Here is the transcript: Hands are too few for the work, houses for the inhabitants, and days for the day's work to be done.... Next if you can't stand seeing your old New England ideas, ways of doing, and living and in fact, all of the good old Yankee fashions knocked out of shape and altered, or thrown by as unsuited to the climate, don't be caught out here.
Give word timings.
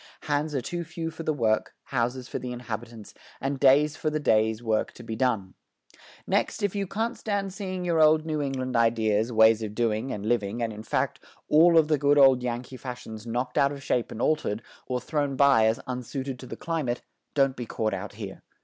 Hands 0.31 0.55
are 0.55 0.61
too 0.61 0.83
few 0.83 1.11
for 1.11 1.21
the 1.21 1.31
work, 1.31 1.75
houses 1.83 2.27
for 2.27 2.39
the 2.39 2.51
inhabitants, 2.51 3.13
and 3.39 3.59
days 3.59 3.95
for 3.95 4.09
the 4.09 4.19
day's 4.19 4.63
work 4.63 4.91
to 4.93 5.03
be 5.03 5.15
done.... 5.15 5.53
Next 6.25 6.63
if 6.63 6.73
you 6.73 6.87
can't 6.87 7.15
stand 7.19 7.53
seeing 7.53 7.85
your 7.85 7.99
old 7.99 8.25
New 8.25 8.41
England 8.41 8.75
ideas, 8.75 9.31
ways 9.31 9.61
of 9.61 9.75
doing, 9.75 10.11
and 10.11 10.25
living 10.25 10.63
and 10.63 10.73
in 10.73 10.81
fact, 10.81 11.23
all 11.49 11.77
of 11.77 11.87
the 11.87 11.99
good 11.99 12.17
old 12.17 12.41
Yankee 12.41 12.77
fashions 12.77 13.27
knocked 13.27 13.59
out 13.59 13.71
of 13.71 13.83
shape 13.83 14.11
and 14.11 14.23
altered, 14.23 14.63
or 14.87 14.99
thrown 14.99 15.35
by 15.35 15.67
as 15.67 15.77
unsuited 15.85 16.39
to 16.39 16.47
the 16.47 16.57
climate, 16.57 17.03
don't 17.35 17.55
be 17.55 17.67
caught 17.67 17.93
out 17.93 18.13
here. 18.13 18.41